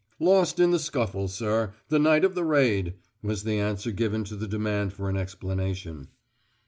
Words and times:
"Lost 0.19 0.59
in 0.59 0.71
the 0.71 0.79
scuffle, 0.79 1.27
sir, 1.27 1.73
the 1.89 1.99
night 1.99 2.25
of 2.25 2.33
the 2.33 2.43
raid," 2.43 2.95
was 3.21 3.43
the 3.43 3.59
answer 3.59 3.91
given 3.91 4.23
to 4.23 4.35
the 4.35 4.47
demand 4.47 4.93
for 4.93 5.09
an 5.11 5.15
explanation. 5.15 6.07